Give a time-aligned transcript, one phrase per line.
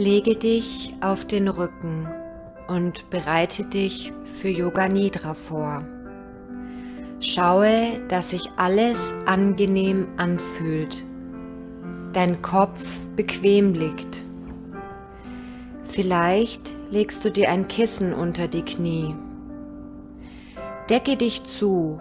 [0.00, 2.08] Lege dich auf den Rücken
[2.68, 5.84] und bereite dich für Yoga Nidra vor.
[7.20, 11.04] Schaue, dass sich alles angenehm anfühlt,
[12.14, 12.82] dein Kopf
[13.14, 14.24] bequem liegt.
[15.82, 19.14] Vielleicht legst du dir ein Kissen unter die Knie.
[20.88, 21.98] Decke dich zu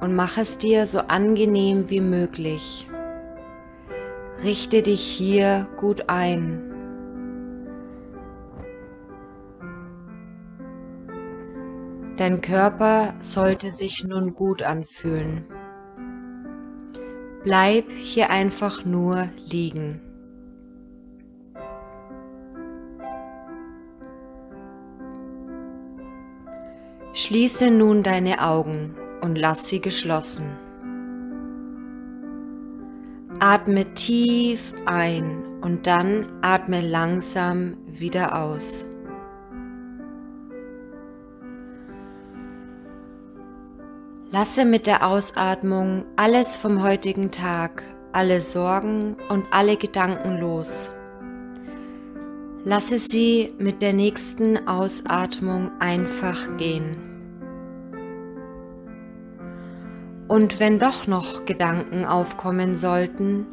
[0.00, 2.88] und mach es dir so angenehm wie möglich.
[4.42, 6.71] Richte dich hier gut ein.
[12.16, 15.46] Dein Körper sollte sich nun gut anfühlen.
[17.42, 20.00] Bleib hier einfach nur liegen.
[27.14, 30.44] Schließe nun deine Augen und lass sie geschlossen.
[33.38, 38.84] Atme tief ein und dann atme langsam wieder aus.
[44.32, 50.90] Lasse mit der Ausatmung alles vom heutigen Tag, alle Sorgen und alle Gedanken los.
[52.64, 56.96] Lasse sie mit der nächsten Ausatmung einfach gehen.
[60.28, 63.44] Und wenn doch noch Gedanken aufkommen sollten,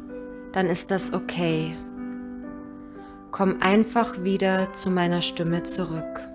[0.52, 1.76] dann ist das okay.
[3.32, 6.29] Komm einfach wieder zu meiner Stimme zurück.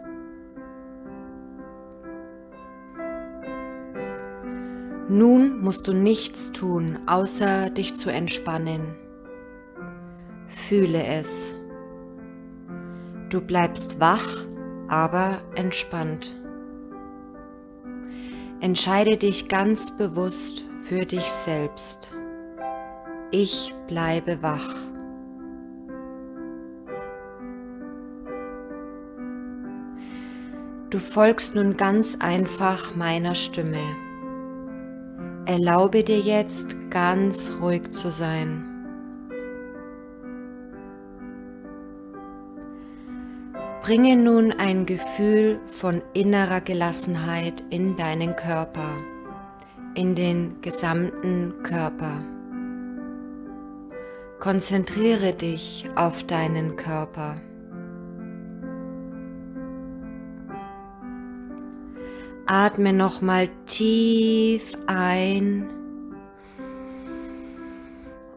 [5.07, 8.95] Nun musst du nichts tun, außer dich zu entspannen.
[10.47, 11.53] Fühle es.
[13.29, 14.45] Du bleibst wach,
[14.87, 16.35] aber entspannt.
[18.61, 22.11] Entscheide dich ganz bewusst für dich selbst.
[23.29, 24.75] Ich bleibe wach.
[30.89, 34.04] Du folgst nun ganz einfach meiner Stimme.
[35.45, 38.75] Erlaube dir jetzt ganz ruhig zu sein.
[43.81, 48.89] Bringe nun ein Gefühl von innerer Gelassenheit in deinen Körper,
[49.93, 52.23] in den gesamten Körper.
[54.39, 57.35] Konzentriere dich auf deinen Körper.
[62.47, 65.67] Atme nochmal tief ein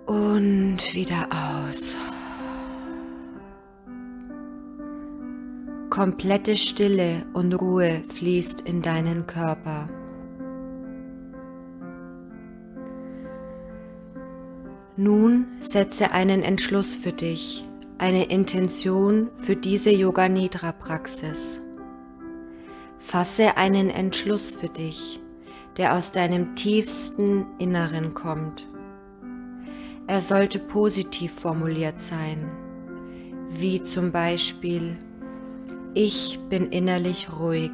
[0.07, 1.95] und wieder aus.
[5.91, 9.91] Komplette Stille und Ruhe fließt in deinen Körper.
[14.97, 17.65] Nun setze einen Entschluss für dich,
[17.99, 21.61] eine Intention für diese Yoga Nidra Praxis.
[22.99, 25.21] Fasse einen Entschluss für dich,
[25.77, 28.67] der aus deinem tiefsten Inneren kommt.
[30.09, 32.51] Er sollte positiv formuliert sein,
[33.51, 34.99] wie zum Beispiel,
[35.95, 37.73] ich bin innerlich ruhig,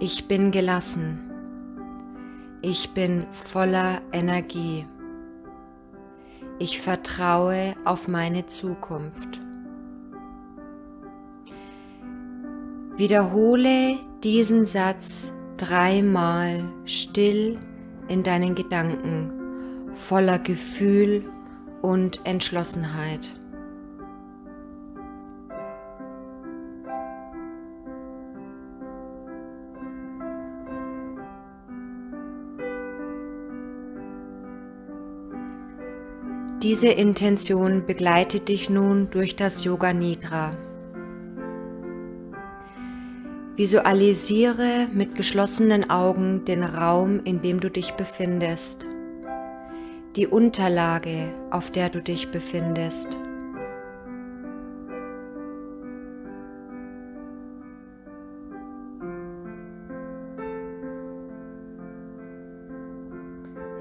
[0.00, 1.30] ich bin gelassen,
[2.62, 4.86] ich bin voller Energie,
[6.58, 9.40] ich vertraue auf meine Zukunft.
[12.96, 17.58] Wiederhole diesen Satz dreimal still
[18.08, 21.24] in deinen Gedanken, voller Gefühl
[21.80, 23.34] und Entschlossenheit.
[36.62, 40.56] Diese Intention begleitet dich nun durch das Yoga Nidra.
[43.54, 48.86] Visualisiere mit geschlossenen Augen den Raum, in dem du dich befindest,
[50.16, 53.18] die Unterlage, auf der du dich befindest.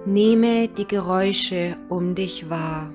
[0.06, 2.92] Nehme die Geräusche um dich wahr.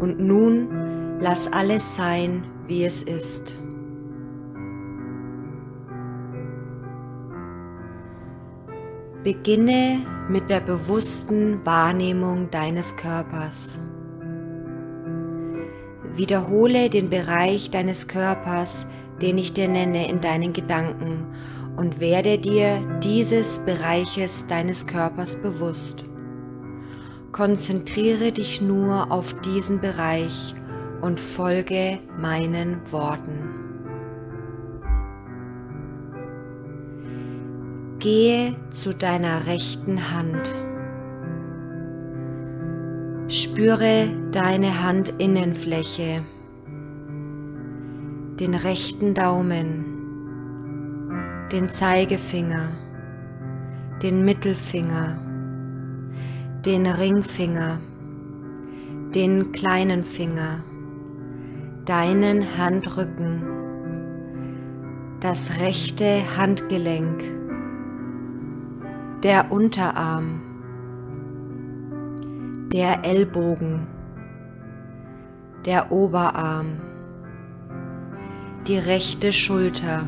[0.00, 3.54] Und nun lass alles sein, wie es ist.
[9.22, 9.98] Beginne
[10.30, 13.78] mit der bewussten Wahrnehmung deines Körpers.
[16.14, 18.86] Wiederhole den Bereich deines Körpers,
[19.20, 21.26] den ich dir nenne, in deinen Gedanken
[21.76, 26.04] und werde dir dieses Bereiches deines Körpers bewusst.
[27.32, 30.52] Konzentriere dich nur auf diesen Bereich
[31.00, 33.60] und folge meinen Worten.
[38.00, 40.56] Gehe zu deiner rechten Hand.
[43.28, 46.22] Spüre deine Handinnenfläche,
[48.40, 49.84] den rechten Daumen,
[51.52, 52.70] den Zeigefinger,
[54.02, 55.29] den Mittelfinger,
[56.64, 57.78] den Ringfinger,
[59.14, 60.58] den kleinen Finger,
[61.86, 63.42] deinen Handrücken,
[65.20, 67.24] das rechte Handgelenk,
[69.22, 70.42] der Unterarm,
[72.72, 73.86] der Ellbogen,
[75.64, 76.72] der Oberarm,
[78.66, 80.06] die rechte Schulter,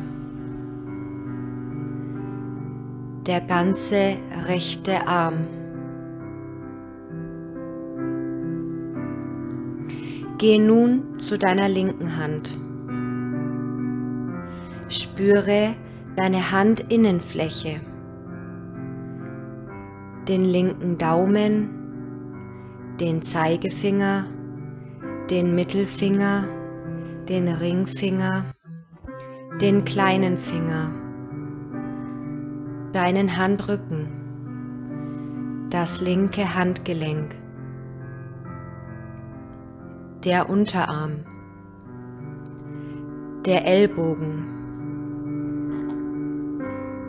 [3.25, 4.17] der ganze
[4.47, 5.62] rechte Arm.
[10.43, 12.57] Geh nun zu deiner linken Hand.
[14.89, 15.73] Spüre
[16.17, 17.79] deine Handinnenfläche
[20.27, 21.69] den linken Daumen,
[22.99, 24.25] den Zeigefinger,
[25.29, 26.43] den Mittelfinger,
[27.29, 28.43] den Ringfinger,
[29.61, 30.91] den kleinen Finger,
[32.91, 34.09] deinen Handrücken,
[35.69, 37.33] das linke Handgelenk,
[40.23, 41.25] der Unterarm,
[43.45, 44.45] der Ellbogen,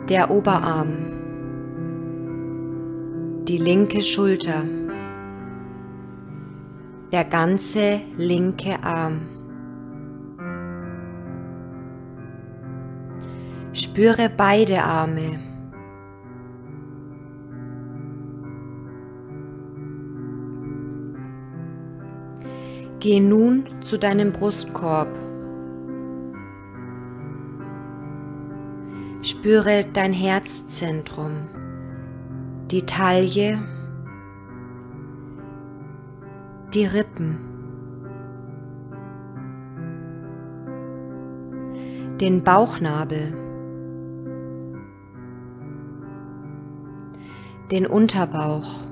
[0.09, 1.13] der Oberarm,
[3.45, 4.63] die linke Schulter,
[7.13, 9.21] der ganze linke Arm.
[13.71, 15.54] Spüre beide Arme.
[23.05, 25.09] Geh nun zu deinem Brustkorb.
[29.21, 31.33] Spüre dein Herzzentrum
[32.71, 33.59] die Taille,
[36.73, 37.37] die Rippen,
[42.19, 43.37] den Bauchnabel,
[47.69, 48.87] den Unterbauch,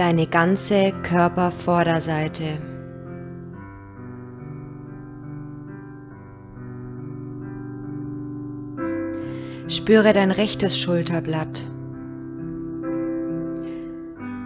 [0.00, 2.56] deine ganze Körpervorderseite.
[9.68, 11.66] Spüre dein rechtes Schulterblatt,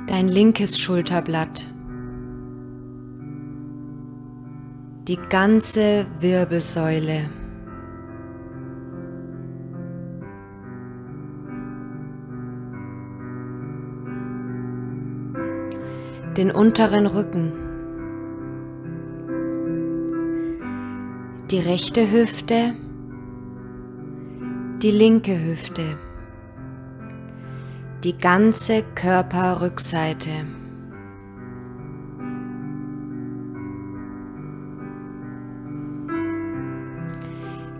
[0.09, 1.65] dein linkes Schulterblatt,
[5.07, 7.27] die ganze Wirbelsäule.
[16.37, 17.53] Den unteren Rücken,
[21.49, 22.75] die rechte Hüfte,
[24.83, 25.97] die linke Hüfte,
[28.03, 30.31] die ganze Körperrückseite.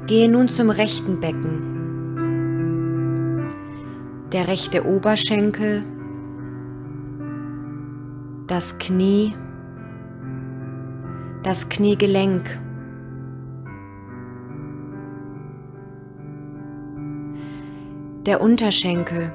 [0.07, 1.73] Gehe nun zum rechten Becken.
[4.33, 5.85] Der rechte Oberschenkel,
[8.47, 9.35] das Knie,
[11.43, 12.61] das Kniegelenk.
[18.27, 19.31] Der Unterschenkel,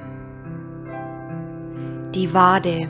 [2.14, 2.88] die Wade,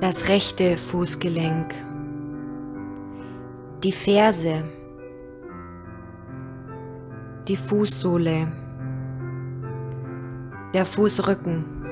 [0.00, 1.74] das rechte Fußgelenk,
[3.82, 4.64] die Ferse,
[7.46, 8.50] die Fußsohle,
[10.72, 11.83] der Fußrücken,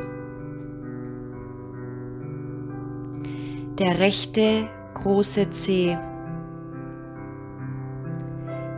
[3.82, 5.98] der rechte große Zeh,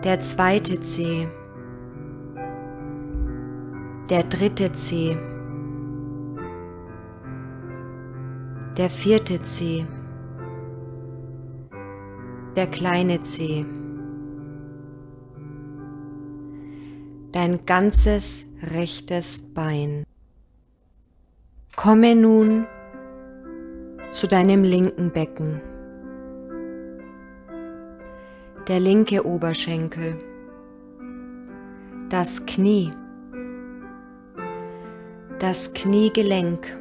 [0.03, 1.29] der zweite Zeh,
[4.09, 5.15] der dritte C,
[8.79, 9.85] der vierte C,
[12.57, 13.67] der kleine C,
[17.33, 20.05] dein ganzes rechtes Bein.
[21.77, 22.67] Komme nun
[24.14, 25.61] zu deinem linken Becken,
[28.68, 30.14] der linke Oberschenkel,
[32.11, 32.92] das Knie,
[35.40, 36.78] das Kniegelenk,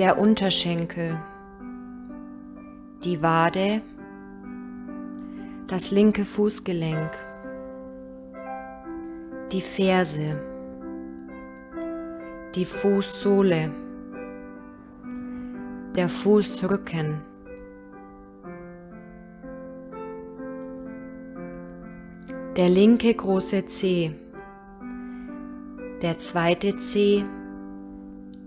[0.00, 1.16] der Unterschenkel,
[3.04, 3.82] die Wade,
[5.68, 7.12] das linke Fußgelenk,
[9.52, 10.40] die Ferse,
[12.56, 13.85] die Fußsohle,
[15.96, 17.22] der Fußrücken,
[22.54, 24.12] der linke große Zeh,
[26.02, 27.24] der zweite Zeh,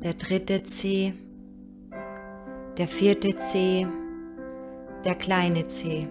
[0.04, 1.14] der dritte Zeh,
[2.78, 3.88] der vierte Zeh,
[5.04, 6.08] der kleine Zeh.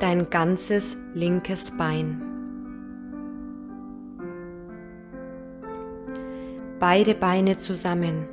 [0.00, 2.31] Dein ganzes linkes Bein.
[6.82, 8.26] Beide Beine zusammen.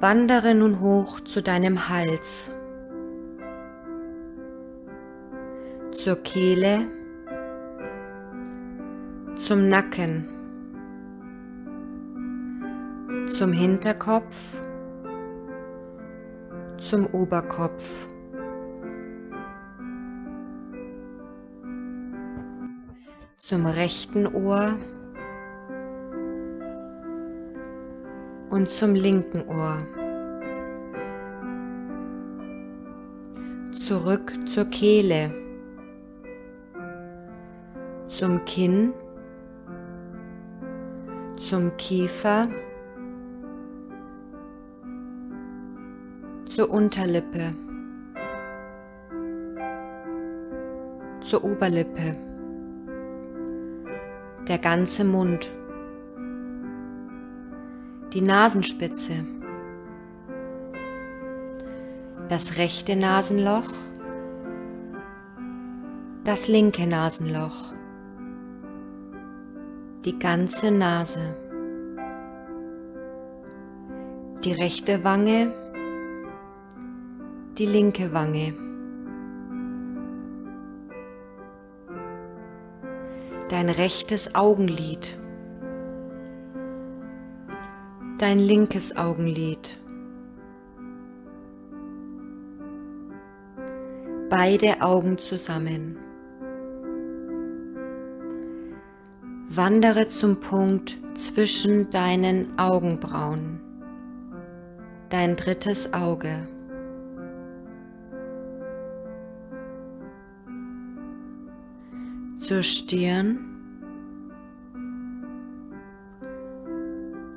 [0.00, 2.50] Wandere nun hoch zu deinem Hals,
[5.92, 6.88] zur Kehle,
[9.36, 10.26] zum Nacken,
[13.28, 14.62] zum Hinterkopf,
[16.78, 18.08] zum Oberkopf.
[23.46, 24.78] Zum rechten Ohr
[28.48, 29.86] und zum linken Ohr.
[33.74, 35.30] Zurück zur Kehle,
[38.08, 38.94] zum Kinn
[41.36, 42.48] zum Kiefer,
[46.46, 47.52] zur Unterlippe,
[51.20, 52.33] zur Oberlippe,
[54.48, 55.50] der ganze Mund,
[58.12, 59.24] die Nasenspitze,
[62.28, 63.70] das rechte Nasenloch,
[66.24, 67.72] das linke Nasenloch.
[70.04, 71.34] Die ganze Nase,
[74.44, 75.50] die rechte Wange,
[77.56, 78.52] die linke Wange,
[83.54, 85.16] dein rechtes Augenlid,
[88.18, 89.78] dein linkes Augenlid.
[94.28, 95.96] Beide Augen zusammen.
[99.46, 103.60] Wandere zum Punkt zwischen deinen Augenbrauen,
[105.10, 106.48] dein drittes Auge.
[112.46, 113.38] Zur Stirn,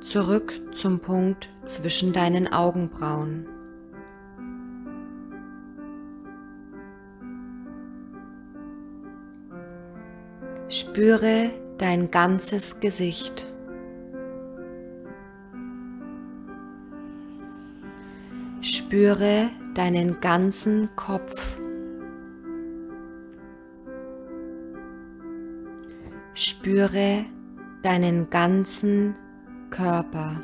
[0.01, 3.47] zurück zum Punkt zwischen deinen Augenbrauen.
[10.67, 13.47] Spüre dein ganzes Gesicht.
[18.59, 21.56] Spüre deinen ganzen Kopf.
[26.67, 27.23] Spüre
[27.81, 29.15] deinen ganzen
[29.69, 30.41] Körper.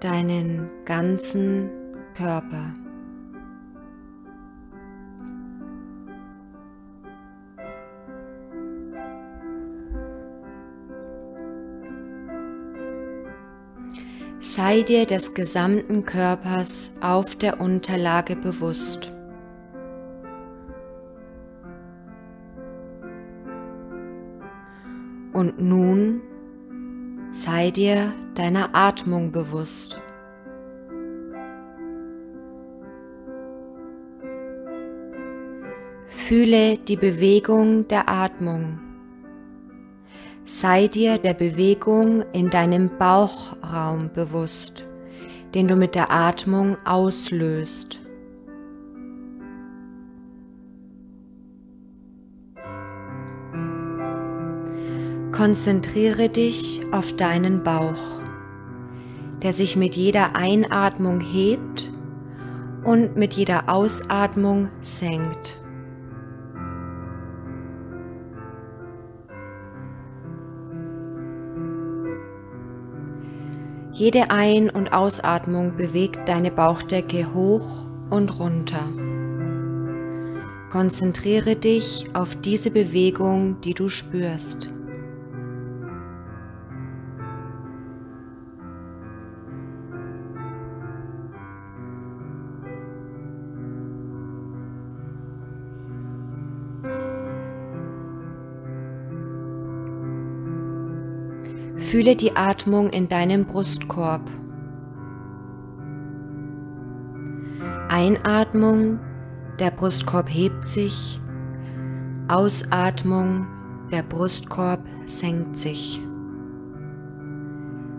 [0.00, 1.70] Deinen ganzen
[2.16, 2.74] Körper.
[14.40, 19.12] sei dir des gesamten Körpers auf der Unterlage bewusst.
[25.40, 26.20] Und nun
[27.30, 29.98] sei dir deiner Atmung bewusst.
[36.04, 38.80] Fühle die Bewegung der Atmung.
[40.44, 44.84] Sei dir der Bewegung in deinem Bauchraum bewusst,
[45.54, 47.99] den du mit der Atmung auslöst.
[55.40, 58.20] Konzentriere dich auf deinen Bauch,
[59.42, 61.90] der sich mit jeder Einatmung hebt
[62.84, 65.58] und mit jeder Ausatmung senkt.
[73.92, 78.86] Jede Ein- und Ausatmung bewegt deine Bauchdecke hoch und runter.
[80.70, 84.70] Konzentriere dich auf diese Bewegung, die du spürst.
[101.90, 104.20] Fühle die Atmung in deinem Brustkorb.
[107.88, 109.00] Einatmung,
[109.58, 111.20] der Brustkorb hebt sich.
[112.28, 113.44] Ausatmung,
[113.90, 116.00] der Brustkorb senkt sich.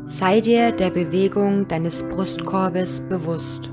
[0.06, 3.70] Sei dir der Bewegung deines Brustkorbes bewusst.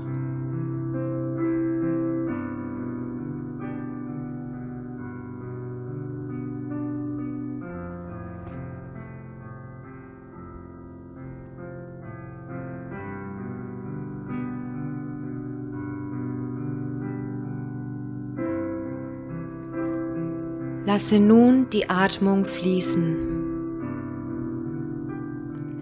[20.91, 23.15] Lasse nun die Atmung fließen.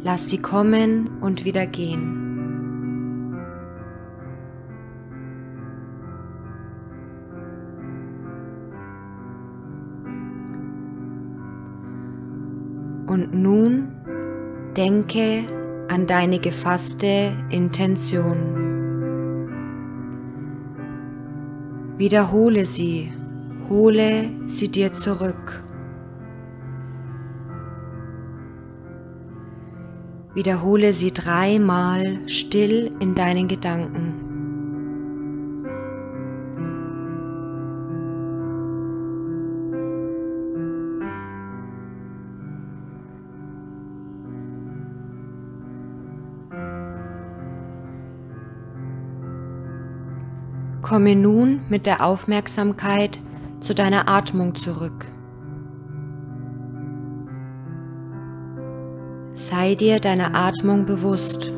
[0.04, 2.02] Lass sie kommen und wieder gehen.
[13.08, 13.88] Und nun
[14.76, 15.46] denke
[15.88, 18.36] an deine gefasste Intention.
[21.98, 23.14] Wiederhole sie
[23.70, 25.64] hole sie dir zurück.
[30.34, 34.24] Wiederhole sie dreimal still in deinen Gedanken.
[50.84, 53.20] Komme nun mit der Aufmerksamkeit
[53.60, 55.06] zu deiner Atmung zurück.
[59.34, 61.52] Sei dir deiner Atmung bewusst.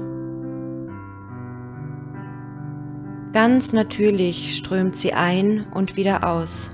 [3.32, 6.72] Ganz natürlich strömt sie ein und wieder aus.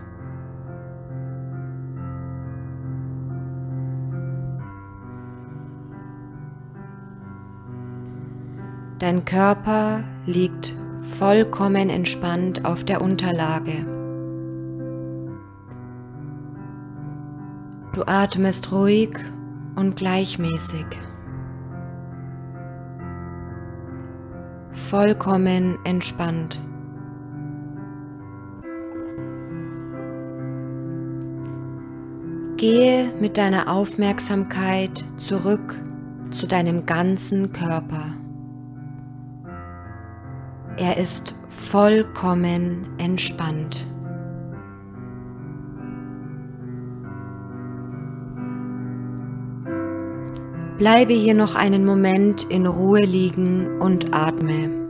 [9.00, 13.95] Dein Körper liegt vollkommen entspannt auf der Unterlage.
[17.96, 19.18] Du atmest ruhig
[19.77, 20.86] und gleichmäßig.
[24.70, 26.62] Vollkommen entspannt.
[32.58, 35.81] Gehe mit deiner Aufmerksamkeit zurück
[36.31, 38.14] zu deinem ganzen Körper.
[40.75, 43.88] Er ist vollkommen entspannt.
[50.77, 54.85] Bleibe hier noch einen Moment in Ruhe liegen und atme.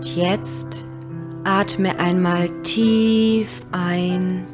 [0.00, 0.82] Und jetzt
[1.44, 4.46] atme einmal tief ein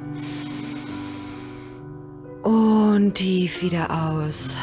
[2.42, 4.56] und tief wieder aus.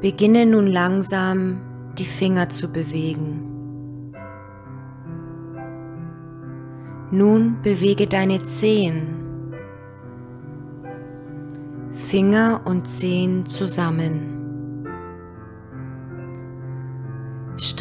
[0.00, 1.60] Beginne nun langsam
[1.98, 4.14] die Finger zu bewegen.
[7.10, 9.08] Nun bewege deine Zehen.
[11.90, 14.41] Finger und Zehen zusammen.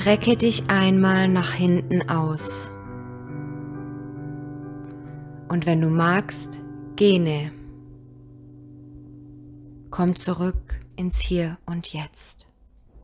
[0.02, 2.72] Strecke dich einmal nach hinten aus.
[5.48, 6.60] Und wenn du magst,
[6.96, 7.52] gähne.
[9.92, 12.51] Komm zurück ins Hier und Jetzt.